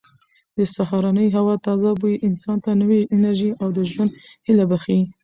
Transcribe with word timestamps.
د 0.57 0.59
سهارنۍ 0.75 1.27
هوا 1.37 1.55
تازه 1.67 1.91
بوی 2.01 2.15
انسان 2.27 2.57
ته 2.65 2.71
نوې 2.81 3.01
انرژي 3.15 3.51
او 3.61 3.67
د 3.77 3.79
ژوند 3.91 4.11
هیله 4.47 4.65
بښي. 4.69 4.99